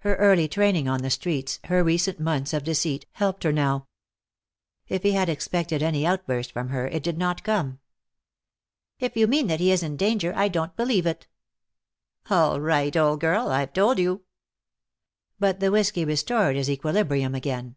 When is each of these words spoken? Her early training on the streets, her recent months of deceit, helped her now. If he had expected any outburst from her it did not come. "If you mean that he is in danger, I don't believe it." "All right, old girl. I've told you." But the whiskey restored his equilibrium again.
Her 0.00 0.16
early 0.16 0.46
training 0.46 0.88
on 0.88 1.00
the 1.00 1.08
streets, 1.08 1.58
her 1.64 1.82
recent 1.82 2.20
months 2.20 2.52
of 2.52 2.64
deceit, 2.64 3.06
helped 3.12 3.44
her 3.44 3.50
now. 3.50 3.86
If 4.88 5.02
he 5.04 5.12
had 5.12 5.30
expected 5.30 5.82
any 5.82 6.04
outburst 6.06 6.52
from 6.52 6.68
her 6.68 6.86
it 6.86 7.02
did 7.02 7.16
not 7.16 7.42
come. 7.42 7.80
"If 9.00 9.16
you 9.16 9.26
mean 9.26 9.46
that 9.46 9.60
he 9.60 9.72
is 9.72 9.82
in 9.82 9.96
danger, 9.96 10.34
I 10.36 10.48
don't 10.48 10.76
believe 10.76 11.06
it." 11.06 11.28
"All 12.28 12.60
right, 12.60 12.94
old 12.94 13.20
girl. 13.22 13.48
I've 13.48 13.72
told 13.72 13.98
you." 13.98 14.24
But 15.38 15.60
the 15.60 15.72
whiskey 15.72 16.04
restored 16.04 16.56
his 16.56 16.68
equilibrium 16.68 17.34
again. 17.34 17.76